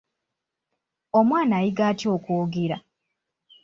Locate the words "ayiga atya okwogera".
1.59-2.77